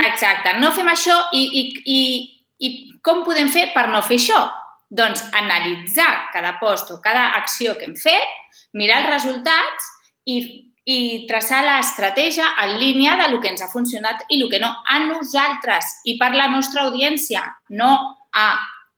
Exacte, 0.10 0.58
no 0.60 0.74
fem 0.76 0.92
això 0.92 1.18
i, 1.34 1.46
i, 1.62 1.64
i, 1.86 2.02
i 2.60 3.00
com 3.06 3.24
podem 3.28 3.50
fer 3.54 3.70
per 3.76 3.88
no 3.94 4.04
fer 4.04 4.20
això? 4.20 4.44
Doncs 4.96 5.24
analitzar 5.36 6.30
cada 6.34 6.58
post 6.60 6.92
o 6.92 7.00
cada 7.04 7.32
acció 7.40 7.78
que 7.80 7.88
hem 7.88 7.96
fet, 7.96 8.36
mirar 8.76 9.02
els 9.04 9.14
resultats 9.16 9.90
i, 10.28 10.38
i 10.86 11.00
traçar 11.30 11.64
l'estratègia 11.66 12.52
en 12.66 12.78
línia 12.84 13.16
de 13.24 13.32
lo 13.32 13.40
que 13.42 13.50
ens 13.54 13.64
ha 13.64 13.72
funcionat 13.72 14.28
i 14.30 14.44
el 14.44 14.52
que 14.52 14.60
no 14.60 14.76
a 14.86 15.00
nosaltres 15.08 16.02
i 16.06 16.20
per 16.20 16.34
la 16.36 16.52
nostra 16.52 16.84
audiència, 16.86 17.48
no 17.72 17.96
a 18.36 18.50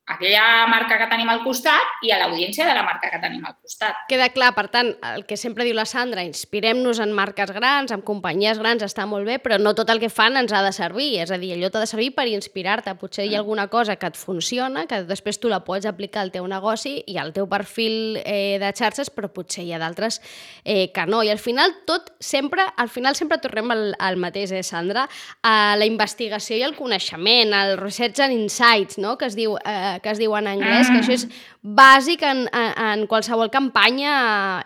aquella 0.08 0.66
marca 0.72 0.98
que 0.98 1.08
tenim 1.12 1.28
al 1.30 1.42
costat 1.44 2.00
i 2.06 2.14
a 2.16 2.18
l'audiència 2.22 2.66
de 2.66 2.74
la 2.74 2.84
marca 2.88 3.10
que 3.12 3.20
tenim 3.20 3.44
al 3.46 3.58
costat. 3.60 4.06
Queda 4.08 4.30
clar, 4.32 4.54
per 4.56 4.68
tant, 4.72 4.94
el 5.12 5.26
que 5.28 5.36
sempre 5.38 5.66
diu 5.68 5.76
la 5.76 5.86
Sandra, 5.86 6.24
inspirem-nos 6.24 7.02
en 7.04 7.12
marques 7.16 7.52
grans, 7.52 7.92
en 7.92 8.02
companyies 8.08 8.62
grans, 8.62 8.86
està 8.88 9.06
molt 9.10 9.28
bé, 9.28 9.38
però 9.44 9.60
no 9.60 9.76
tot 9.76 9.92
el 9.92 10.00
que 10.00 10.10
fan 10.10 10.40
ens 10.40 10.54
ha 10.56 10.64
de 10.64 10.72
servir, 10.72 11.10
és 11.24 11.32
a 11.32 11.40
dir, 11.42 11.52
allò 11.58 11.70
t'ha 11.74 11.84
de 11.84 11.90
servir 11.92 12.14
per 12.16 12.28
inspirar-te. 12.32 12.96
Potser 12.98 13.28
hi 13.28 13.36
ha 13.36 13.42
alguna 13.44 13.68
cosa 13.68 13.98
que 14.00 14.08
et 14.08 14.20
funciona, 14.20 14.86
que 14.88 15.02
després 15.10 15.42
tu 15.44 15.52
la 15.52 15.60
pots 15.68 15.86
aplicar 15.86 16.24
al 16.24 16.32
teu 16.32 16.48
negoci 16.48 17.02
i 17.06 17.20
al 17.20 17.34
teu 17.36 17.50
perfil 17.52 18.22
eh, 18.24 18.56
de 18.64 18.72
xarxes, 18.72 19.12
però 19.12 19.28
potser 19.34 19.68
hi 19.68 19.76
ha 19.76 19.82
d'altres 19.84 20.22
eh, 20.64 20.88
que 20.96 21.06
no. 21.06 21.20
I 21.22 21.34
al 21.36 21.44
final 21.44 21.76
tot 21.86 22.14
sempre, 22.24 22.64
al 22.78 22.88
final 22.88 23.20
sempre 23.20 23.42
tornem 23.44 23.76
al, 23.76 23.86
al 24.00 24.16
mateix, 24.16 24.56
eh, 24.56 24.64
Sandra? 24.64 25.04
A 25.44 25.76
la 25.76 25.86
investigació 25.86 26.56
i 26.56 26.64
el 26.64 26.78
coneixement, 26.80 27.52
el 27.52 27.76
research 27.82 28.24
and 28.24 28.40
insights, 28.40 29.02
no?, 29.04 29.18
que 29.20 29.28
es 29.28 29.36
diu 29.36 29.60
eh, 29.60 29.97
que 30.04 30.12
es 30.13 30.20
diu 30.22 30.36
en 30.38 30.50
anglès, 30.50 30.92
que 30.92 31.01
això 31.01 31.16
és 31.16 31.25
bàsic 31.62 32.24
en, 32.27 32.46
en, 32.51 32.70
en 32.88 33.08
qualsevol 33.10 33.51
campanya 33.54 34.13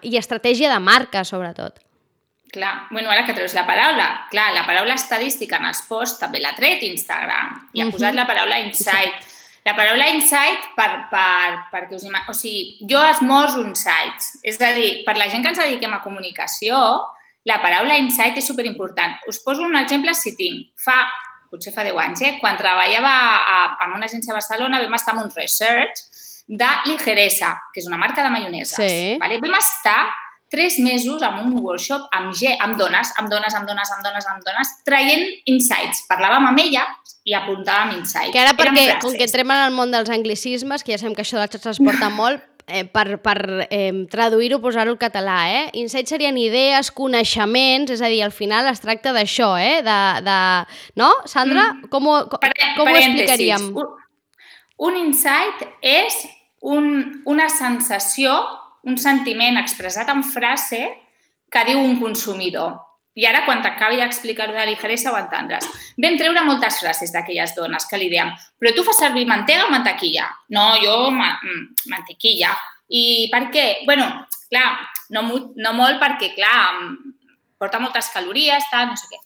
i 0.02 0.18
estratègia 0.20 0.72
de 0.74 0.80
marca, 0.84 1.26
sobretot. 1.28 1.80
Clar, 2.52 2.88
bueno, 2.92 3.10
ara 3.10 3.24
que 3.24 3.34
treus 3.34 3.54
la 3.56 3.64
paraula, 3.64 4.28
clar, 4.30 4.50
la 4.52 4.66
paraula 4.68 4.98
estadística 5.00 5.56
en 5.56 5.70
els 5.70 5.86
posts 5.88 6.20
també 6.20 6.42
l'ha 6.44 6.52
tret 6.58 6.84
Instagram 6.84 7.54
i 7.72 7.84
ha 7.84 7.88
posat 7.94 8.18
la 8.18 8.28
paraula 8.28 8.60
insight. 8.60 9.30
La 9.64 9.76
paraula 9.78 10.10
insight, 10.10 10.72
per, 10.76 10.90
per, 11.12 11.52
perquè 11.72 11.96
us 11.96 12.04
o 12.10 12.34
sigui, 12.34 12.88
jo 12.90 13.00
esmoso 13.06 13.62
insights. 13.62 14.40
És 14.44 14.60
a 14.60 14.74
dir, 14.74 15.04
per 15.06 15.16
la 15.16 15.30
gent 15.30 15.46
que 15.46 15.54
ens 15.54 15.62
dediquem 15.62 15.94
a 15.94 16.02
comunicació, 16.04 16.80
la 17.46 17.62
paraula 17.62 17.96
insight 18.02 18.38
és 18.42 18.48
superimportant. 18.50 19.16
Us 19.30 19.40
poso 19.46 19.64
un 19.64 19.78
exemple 19.80 20.14
si 20.18 20.36
tinc. 20.36 20.74
Fa 20.82 20.98
potser 21.52 21.74
fa 21.76 21.84
10 21.84 22.00
anys, 22.00 22.24
eh? 22.24 22.34
quan 22.40 22.58
treballava 22.60 23.12
a, 23.12 23.60
a 23.76 23.92
una 23.92 24.08
agència 24.08 24.32
a 24.32 24.40
Barcelona 24.40 24.80
vam 24.82 24.98
estar 24.98 25.18
en 25.18 25.26
un 25.26 25.32
research 25.36 26.06
de 26.48 26.68
Ligeresa, 26.88 27.54
que 27.74 27.84
és 27.84 27.88
una 27.88 28.00
marca 28.00 28.24
de 28.24 28.32
maioneses. 28.34 28.80
Sí. 28.80 29.18
Vale? 29.22 29.40
Vam 29.44 29.58
estar 29.60 30.00
tres 30.52 30.80
mesos 30.84 31.22
en 31.24 31.38
un 31.40 31.54
workshop 31.64 32.10
amb, 32.12 32.34
G, 32.36 32.52
amb 32.60 32.76
dones, 32.80 33.14
amb 33.18 33.32
dones, 33.32 33.56
amb 33.56 33.70
dones, 33.70 33.92
amb 33.96 34.04
dones, 34.04 34.28
amb 34.28 34.44
dones, 34.44 34.74
traient 34.88 35.24
insights. 35.48 36.04
Parlàvem 36.12 36.50
amb 36.50 36.60
ella 36.60 36.84
i 37.24 37.36
apuntàvem 37.38 37.96
insights. 38.02 38.34
Que 38.36 38.42
ara 38.44 38.52
perquè, 38.58 38.98
com 39.00 39.16
que 39.16 39.28
entrem 39.30 39.54
en 39.56 39.64
el 39.70 39.76
món 39.78 39.96
dels 39.96 40.12
anglicismes, 40.12 40.84
que 40.84 40.92
ja 40.92 41.00
sabem 41.00 41.16
que 41.16 41.24
això 41.24 41.40
del 41.40 41.48
xarxes 41.54 41.80
porta 41.80 42.12
molt, 42.12 42.44
eh, 42.72 42.86
per, 42.88 43.20
per 43.22 43.68
eh, 43.70 44.06
traduir-ho, 44.12 44.62
posar-ho 44.64 44.94
al 44.96 45.00
català, 45.02 45.38
eh? 45.52 45.64
Insights 45.82 46.14
serien 46.14 46.38
idees, 46.40 46.92
coneixements, 46.96 47.92
és 47.92 48.02
a 48.02 48.10
dir, 48.12 48.22
al 48.26 48.34
final 48.36 48.70
es 48.72 48.82
tracta 48.84 49.14
d'això, 49.16 49.54
eh? 49.60 49.82
De, 49.86 49.98
de... 50.26 50.38
No, 51.00 51.12
Sandra? 51.30 51.72
Mm. 51.74 51.92
Com, 51.94 52.08
ho, 52.10 52.18
com, 52.32 52.48
com 52.78 52.92
ho 52.92 52.96
explicaríem? 52.96 53.68
Un, 53.76 53.92
un 54.88 55.00
insight 55.04 55.66
és 55.84 56.18
un, 56.62 57.22
una 57.26 57.50
sensació, 57.54 58.38
un 58.88 58.98
sentiment 58.98 59.60
expressat 59.62 60.10
en 60.14 60.24
frase 60.26 60.86
que 61.52 61.66
diu 61.68 61.84
un 61.84 62.00
consumidor. 62.00 62.80
I 63.20 63.26
ara, 63.28 63.42
quan 63.44 63.60
t'acabi 63.60 63.98
d'explicar-ho 64.00 64.54
de 64.56 64.66
ligeresa, 64.70 65.12
ho 65.12 65.18
entendràs. 65.20 65.66
Vam 66.00 66.16
treure 66.20 66.46
moltes 66.48 66.78
frases 66.80 67.12
d'aquelles 67.12 67.52
dones 67.58 67.88
que 67.90 68.00
li 68.00 68.08
dèiem 68.12 68.32
però 68.60 68.72
tu 68.76 68.86
fas 68.88 69.02
servir 69.04 69.26
mantega 69.28 69.66
o 69.66 69.72
mantequilla? 69.74 70.30
No, 70.56 70.76
jo 70.80 71.10
ma 71.12 71.34
mm, 71.42 71.90
mantequilla. 71.92 72.54
I 72.88 73.28
per 73.32 73.50
què? 73.52 73.66
bueno, 73.88 74.06
clar, 74.52 74.68
no, 75.16 75.24
no 75.56 75.74
molt 75.74 76.00
perquè, 76.00 76.32
clar, 76.36 76.72
porta 77.60 77.80
moltes 77.80 78.10
calories, 78.14 78.64
tal, 78.72 78.92
no 78.92 79.00
sé 79.00 79.10
què. 79.12 79.20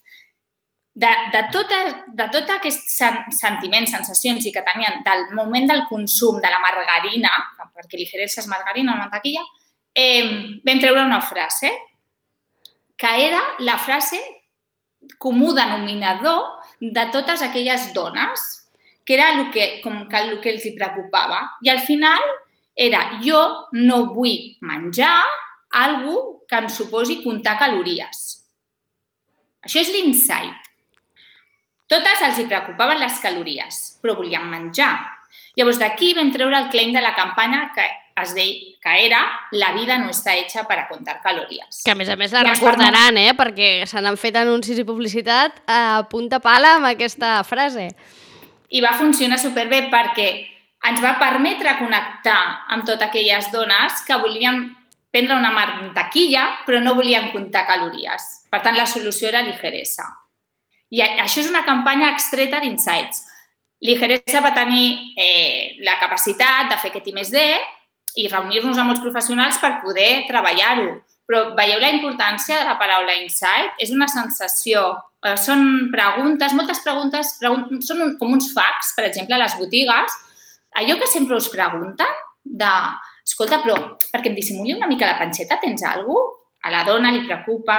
De, 0.96 1.10
de, 1.34 1.42
tota, 1.52 1.78
de 2.16 2.26
tot 2.32 2.50
aquest 2.54 2.88
sentiments, 3.36 3.92
sensacions 3.92 4.46
i 4.48 4.52
que 4.54 4.64
tenien 4.64 5.02
del 5.04 5.26
moment 5.36 5.68
del 5.68 5.84
consum 5.90 6.40
de 6.40 6.50
la 6.50 6.62
margarina, 6.62 7.30
perquè 7.76 8.00
ligeresa 8.00 8.40
és 8.40 8.48
margarina 8.48 8.94
o 8.94 9.02
mantequilla, 9.02 9.44
eh, 9.92 10.24
vam 10.64 10.80
treure 10.80 11.04
una 11.04 11.20
frase 11.20 11.70
que 12.96 13.12
era 13.26 13.42
la 13.58 13.76
frase 13.78 14.20
comú 15.18 15.52
denominador 15.54 16.60
de 16.80 17.06
totes 17.12 17.42
aquelles 17.42 17.92
dones, 17.94 18.68
que 19.04 19.14
era 19.14 19.30
el 19.32 19.50
que, 19.50 19.80
com 19.82 20.08
que 20.08 20.18
el 20.18 20.40
que 20.40 20.50
els 20.56 20.64
hi 20.66 20.74
preocupava. 20.76 21.44
I 21.62 21.70
al 21.70 21.82
final 21.86 22.22
era 22.74 23.20
jo 23.22 23.68
no 23.72 24.06
vull 24.12 24.56
menjar 24.60 25.22
algú 25.76 26.42
que 26.48 26.58
em 26.58 26.68
suposi 26.70 27.20
comptar 27.22 27.56
calories. 27.60 28.24
Això 29.66 29.82
és 29.82 29.92
l'insight. 29.94 30.54
Totes 31.86 32.22
els 32.26 32.40
hi 32.40 32.48
preocupaven 32.50 32.98
les 32.98 33.20
calories, 33.22 33.78
però 34.02 34.16
volien 34.18 34.48
menjar. 34.50 34.94
Llavors, 35.58 35.78
d'aquí 35.78 36.12
vam 36.16 36.32
treure 36.34 36.58
el 36.58 36.70
claim 36.72 36.92
de 36.94 37.02
la 37.02 37.14
campanya 37.14 37.68
que 37.74 37.86
es 38.22 38.34
deia 38.34 38.76
que 38.80 39.06
era 39.06 39.20
la 39.52 39.72
vida 39.74 39.98
no 39.98 40.10
està 40.10 40.34
hecha 40.36 40.64
para 40.64 40.86
contar 40.88 41.20
calories. 41.22 41.82
Que 41.84 41.92
a 41.92 41.98
més 41.98 42.08
a 42.08 42.16
més 42.16 42.32
la 42.32 42.44
I 42.46 42.50
recordaran, 42.54 43.18
eh? 43.20 43.32
Perquè 43.36 43.70
se 43.88 44.00
n'han 44.00 44.16
fet 44.20 44.38
anuncis 44.40 44.78
i 44.80 44.86
publicitat 44.88 45.60
a 45.66 46.06
punta 46.10 46.40
pala 46.40 46.76
amb 46.78 46.88
aquesta 46.88 47.38
frase. 47.44 47.90
I 48.70 48.80
va 48.82 48.96
funcionar 48.98 49.38
superbé 49.38 49.86
perquè 49.92 50.30
ens 50.86 51.02
va 51.02 51.16
permetre 51.20 51.76
connectar 51.80 52.40
amb 52.72 52.86
totes 52.86 53.08
aquelles 53.08 53.50
dones 53.52 54.02
que 54.06 54.18
volien 54.22 54.64
prendre 55.10 55.36
una 55.36 55.52
mantequilla 55.54 56.48
però 56.66 56.80
no 56.82 56.94
volien 56.94 57.30
comptar 57.32 57.66
calories. 57.66 58.46
Per 58.50 58.62
tant, 58.62 58.76
la 58.76 58.86
solució 58.86 59.28
era 59.28 59.44
ligeresa. 59.44 60.06
I 60.94 61.02
això 61.02 61.42
és 61.42 61.50
una 61.50 61.64
campanya 61.66 62.12
extreta 62.14 62.60
d'Insights. 62.62 63.24
Ligeresa 63.82 64.40
va 64.40 64.54
tenir 64.54 65.12
eh, 65.18 65.76
la 65.84 65.98
capacitat 66.00 66.70
de 66.70 66.78
fer 66.80 66.92
aquest 66.92 67.10
I+D 67.10 67.42
i 68.16 68.28
reunir-nos 68.32 68.78
amb 68.80 68.94
els 68.94 69.02
professionals 69.04 69.58
per 69.62 69.78
poder 69.82 70.26
treballar-ho. 70.28 70.96
Però 71.26 71.42
veieu 71.58 71.80
la 71.82 71.90
importància 71.94 72.60
de 72.60 72.68
la 72.68 72.76
paraula 72.80 73.16
insight? 73.18 73.74
És 73.82 73.90
una 73.90 74.06
sensació, 74.08 74.84
eh, 75.26 75.36
són 75.36 75.90
preguntes, 75.92 76.54
moltes 76.54 76.80
preguntes, 76.84 77.34
pregun 77.40 77.82
són 77.82 78.16
com 78.20 78.32
uns 78.32 78.52
facts, 78.54 78.94
per 78.96 79.08
exemple, 79.08 79.34
a 79.34 79.42
les 79.42 79.58
botigues, 79.58 80.16
allò 80.76 80.96
que 81.00 81.10
sempre 81.10 81.36
us 81.36 81.50
pregunten 81.50 82.16
de, 82.44 82.72
escolta, 83.26 83.60
però 83.64 83.76
perquè 84.12 84.30
em 84.30 84.38
dissimuli 84.38 84.76
una 84.76 84.86
mica 84.86 85.08
la 85.08 85.18
panxeta, 85.18 85.60
tens 85.60 85.82
alguna 85.82 86.14
cosa? 86.14 86.42
A 86.66 86.70
la 86.72 86.82
dona 86.82 87.12
li 87.14 87.20
preocupa 87.22 87.76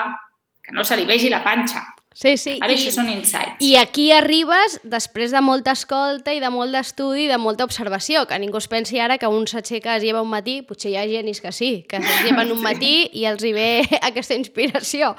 que 0.64 0.72
no 0.72 0.84
se 0.88 0.96
li 0.96 1.04
vegi 1.04 1.28
la 1.28 1.42
panxa. 1.44 1.82
Sí, 2.18 2.34
sí. 2.42 2.56
Ara, 2.66 2.74
I, 2.74 2.80
això 2.80 2.96
són 2.96 3.12
insights. 3.14 3.60
I 3.62 3.76
aquí 3.78 4.08
arribes 4.10 4.80
després 4.82 5.30
de 5.36 5.42
molta 5.46 5.76
escolta 5.78 6.34
i 6.34 6.40
de 6.42 6.50
molt 6.50 6.74
d'estudi 6.74 7.28
i 7.28 7.30
de 7.30 7.38
molta 7.38 7.68
observació, 7.68 8.24
que 8.26 8.40
ningú 8.42 8.58
es 8.58 8.66
pensi 8.72 8.98
ara 8.98 9.20
que 9.22 9.30
un 9.30 9.46
s'aixeca, 9.46 10.00
es 10.00 10.02
lleva 10.02 10.24
un 10.26 10.32
matí, 10.32 10.64
potser 10.66 10.96
hi 10.96 10.98
ha 10.98 11.04
genis 11.06 11.44
que 11.46 11.52
sí, 11.54 11.86
que 11.86 12.00
es 12.02 12.24
lleven 12.26 12.50
un 12.56 12.64
matí 12.64 13.06
sí. 13.06 13.22
i 13.22 13.28
els 13.30 13.46
hi 13.46 13.52
ve 13.54 13.68
aquesta 14.10 14.34
inspiració. 14.34 15.12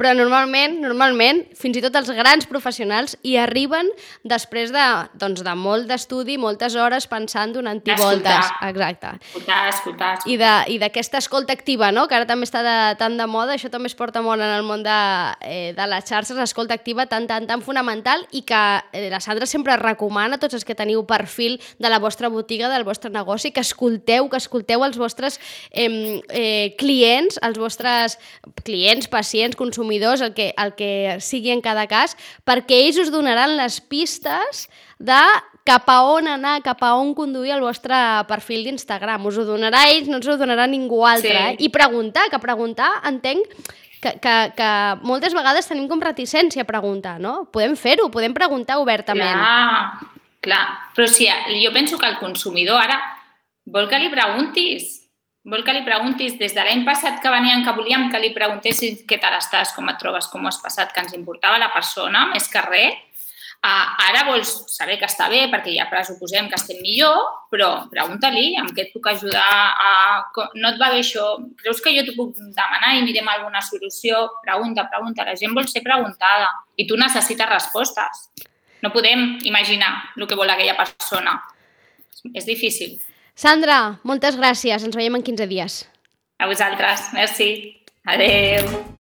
Però 0.00 0.14
normalment, 0.16 0.78
normalment, 0.80 1.42
fins 1.56 1.76
i 1.76 1.82
tot 1.84 1.94
els 2.00 2.08
grans 2.16 2.48
professionals 2.48 3.18
hi 3.24 3.36
arriben 3.40 3.92
després 4.24 4.72
de, 4.72 4.86
doncs, 5.20 5.44
de 5.44 5.54
molt 5.60 5.88
d'estudi, 5.92 6.38
moltes 6.40 6.76
hores 6.76 7.04
pensant 7.08 7.52
donant-hi 7.52 7.98
voltes. 8.00 8.50
Exacte. 8.64 9.12
Escoltar, 9.28 9.60
escoltar, 9.74 10.10
escoltar. 10.22 10.56
I 10.72 10.80
d'aquesta 10.80 11.20
escolta 11.20 11.52
activa, 11.52 11.92
no? 11.92 12.08
que 12.08 12.16
ara 12.16 12.28
també 12.28 12.48
està 12.48 12.64
de, 12.64 12.76
tan 13.00 13.20
de 13.20 13.28
moda, 13.28 13.56
això 13.56 13.68
també 13.72 13.92
es 13.92 13.96
porta 13.96 14.24
molt 14.24 14.40
en 14.40 14.56
el 14.56 14.64
món 14.64 14.84
de, 14.84 14.98
eh, 15.44 15.72
de 15.76 15.88
les 15.92 16.08
xarxes, 16.08 16.45
escolta 16.46 16.74
activa 16.74 17.06
tan, 17.10 17.26
tan, 17.26 17.46
tan 17.46 17.62
fonamental 17.62 18.24
i 18.32 18.42
que 18.46 18.60
eh, 18.92 19.08
la 19.12 19.20
Sandra 19.20 19.46
sempre 19.46 19.76
recomana 19.80 20.38
a 20.38 20.42
tots 20.42 20.56
els 20.56 20.64
que 20.66 20.76
teniu 20.78 21.04
perfil 21.06 21.58
de 21.82 21.90
la 21.92 22.00
vostra 22.02 22.30
botiga, 22.32 22.70
del 22.72 22.86
vostre 22.86 23.10
negoci, 23.12 23.52
que 23.52 23.64
escolteu, 23.64 24.30
que 24.32 24.40
escolteu 24.40 24.84
els 24.86 24.96
vostres 25.00 25.40
eh, 25.70 26.22
eh, 26.30 26.74
clients, 26.80 27.40
els 27.42 27.60
vostres 27.60 28.16
clients, 28.64 29.10
pacients, 29.12 29.58
consumidors, 29.58 30.24
el 30.24 30.32
que, 30.34 30.52
el 30.56 30.72
que 30.78 31.18
sigui 31.20 31.52
en 31.52 31.60
cada 31.64 31.86
cas, 31.90 32.16
perquè 32.46 32.86
ells 32.86 33.02
us 33.04 33.12
donaran 33.12 33.58
les 33.58 33.82
pistes 33.84 34.66
de 34.98 35.20
cap 35.66 35.88
a 35.90 35.98
on 36.06 36.28
anar, 36.30 36.60
cap 36.62 36.82
a 36.86 36.92
on 36.94 37.10
conduir 37.18 37.56
el 37.56 37.64
vostre 37.64 37.96
perfil 38.30 38.62
d'Instagram. 38.68 39.26
Us 39.26 39.40
ho 39.42 39.46
donarà 39.48 39.88
ells, 39.90 40.06
no 40.08 40.20
us 40.22 40.30
ho 40.30 40.38
donarà 40.38 40.68
ningú 40.70 41.02
altre. 41.04 41.34
Sí. 41.34 41.56
Eh? 41.56 41.66
I 41.66 41.72
preguntar, 41.74 42.28
que 42.30 42.38
preguntar 42.42 42.92
entenc 43.10 43.50
que, 44.06 44.18
que, 44.22 44.34
que 44.56 44.70
moltes 45.06 45.34
vegades 45.34 45.66
tenim 45.66 45.88
com 45.90 46.02
reticència 46.02 46.62
a 46.62 46.68
preguntar, 46.68 47.16
no? 47.22 47.46
Podem 47.52 47.74
fer-ho, 47.78 48.08
podem 48.12 48.34
preguntar 48.36 48.78
obertament. 48.82 49.40
Clar, 49.40 50.12
clar. 50.46 50.66
Però 50.94 51.08
si 51.10 51.26
jo 51.62 51.72
penso 51.74 51.98
que 51.98 52.06
el 52.06 52.20
consumidor 52.22 52.78
ara 52.84 53.00
vol 53.66 53.88
que 53.90 53.98
li 53.98 54.12
preguntis, 54.12 54.92
vol 55.46 55.64
que 55.66 55.74
li 55.74 55.82
preguntis 55.86 56.36
des 56.38 56.54
de 56.54 56.62
l'any 56.62 56.84
passat 56.86 57.18
que 57.22 57.32
venien 57.32 57.64
que 57.66 57.74
volíem 57.74 58.08
que 58.12 58.22
li 58.22 58.32
preguntessis 58.34 59.02
què 59.08 59.18
tal 59.22 59.34
estàs, 59.38 59.74
com 59.74 59.90
et 59.90 59.98
trobes, 59.98 60.30
com 60.30 60.46
has 60.46 60.60
passat, 60.62 60.94
que 60.94 61.02
ens 61.02 61.16
importava 61.18 61.58
la 61.58 61.72
persona 61.74 62.28
més 62.30 62.46
que 62.52 62.62
res, 62.68 63.02
Uh, 63.66 63.86
ara 64.06 64.22
vols 64.28 64.50
saber 64.70 64.94
que 65.00 65.08
està 65.08 65.26
bé 65.32 65.46
perquè 65.50 65.72
ja 65.74 65.88
pressuposem 65.90 66.46
que 66.50 66.58
estem 66.58 66.78
millor, 66.84 67.16
però 67.50 67.70
pregunta-li 67.90 68.52
amb 68.60 68.70
què 68.76 68.84
et 68.84 68.92
puc 68.94 69.08
ajudar 69.10 69.42
a... 69.42 69.90
No 70.54 70.70
et 70.70 70.78
va 70.78 70.92
bé 70.92 71.00
això? 71.00 71.32
Creus 71.62 71.82
que 71.82 71.94
jo 71.96 72.04
t'ho 72.06 72.14
puc 72.18 72.36
demanar 72.38 72.92
i 72.94 73.02
mirem 73.02 73.26
alguna 73.32 73.64
solució? 73.64 74.22
Pregunta, 74.44 74.86
pregunta. 74.92 75.26
La 75.26 75.34
gent 75.40 75.56
vol 75.56 75.66
ser 75.66 75.82
preguntada 75.82 76.52
i 76.78 76.86
tu 76.86 77.00
necessites 77.00 77.50
respostes. 77.50 78.28
No 78.84 78.92
podem 78.94 79.40
imaginar 79.48 80.12
el 80.14 80.28
que 80.30 80.38
vol 80.38 80.52
aquella 80.52 80.76
persona. 80.78 81.40
És 82.34 82.46
difícil. 82.46 83.00
Sandra, 83.34 83.98
moltes 84.06 84.38
gràcies. 84.38 84.86
Ens 84.86 84.94
veiem 84.96 85.18
en 85.18 85.26
15 85.26 85.50
dies. 85.50 85.80
A 86.38 86.46
vosaltres. 86.46 87.10
Merci. 87.16 87.50
Adeu. 88.06 88.94